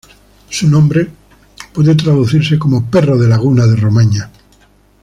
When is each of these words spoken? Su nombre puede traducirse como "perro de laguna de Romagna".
Su 0.49 0.67
nombre 0.67 1.07
puede 1.75 1.93
traducirse 1.93 2.57
como 2.57 2.89
"perro 2.89 3.19
de 3.19 3.29
laguna 3.29 3.67
de 3.67 3.75
Romagna". 3.75 4.31